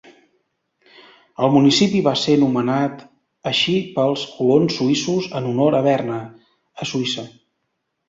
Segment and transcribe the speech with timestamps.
[1.47, 3.05] El municipi va ser nomenat
[3.53, 6.21] així pels colons suïssos en honor a Berna,
[6.83, 7.33] a Suïssa.